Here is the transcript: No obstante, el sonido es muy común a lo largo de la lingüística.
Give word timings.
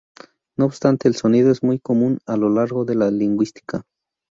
No 0.57 0.65
obstante, 0.65 1.07
el 1.07 1.13
sonido 1.15 1.51
es 1.51 1.61
muy 1.61 1.77
común 1.77 2.17
a 2.25 2.35
lo 2.35 2.49
largo 2.49 2.85
de 2.85 2.95
la 2.95 3.11
lingüística. 3.11 3.83